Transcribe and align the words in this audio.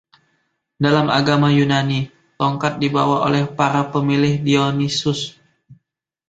Dalam 0.85 1.07
agama 1.19 1.47
Yunani, 1.57 1.99
tongkat 2.39 2.73
dibawa 2.81 3.15
oleh 3.27 3.43
para 3.57 3.81
pemilih 3.93 4.33
Dionysus. 4.47 5.19